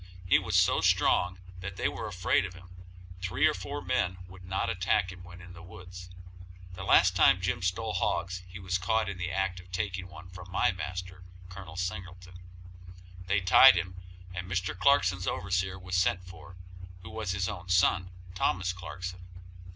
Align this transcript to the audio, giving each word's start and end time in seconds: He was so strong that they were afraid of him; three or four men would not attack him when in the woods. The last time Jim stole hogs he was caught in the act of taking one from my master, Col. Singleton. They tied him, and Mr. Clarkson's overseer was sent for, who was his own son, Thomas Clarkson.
He 0.25 0.39
was 0.39 0.55
so 0.55 0.81
strong 0.81 1.37
that 1.59 1.75
they 1.75 1.87
were 1.87 2.07
afraid 2.07 2.43
of 2.43 2.55
him; 2.55 2.69
three 3.21 3.45
or 3.45 3.53
four 3.53 3.83
men 3.83 4.17
would 4.27 4.43
not 4.45 4.67
attack 4.67 5.11
him 5.11 5.23
when 5.23 5.41
in 5.41 5.53
the 5.53 5.61
woods. 5.61 6.09
The 6.73 6.83
last 6.83 7.15
time 7.15 7.39
Jim 7.39 7.61
stole 7.61 7.93
hogs 7.93 8.41
he 8.47 8.57
was 8.57 8.79
caught 8.79 9.07
in 9.07 9.19
the 9.19 9.29
act 9.31 9.59
of 9.59 9.71
taking 9.71 10.07
one 10.07 10.27
from 10.31 10.49
my 10.49 10.71
master, 10.71 11.23
Col. 11.49 11.75
Singleton. 11.75 12.39
They 13.27 13.41
tied 13.41 13.75
him, 13.75 13.95
and 14.33 14.49
Mr. 14.49 14.75
Clarkson's 14.75 15.27
overseer 15.27 15.77
was 15.77 15.95
sent 15.95 16.25
for, 16.25 16.55
who 17.03 17.11
was 17.11 17.33
his 17.33 17.47
own 17.47 17.69
son, 17.69 18.09
Thomas 18.33 18.73
Clarkson. 18.73 19.27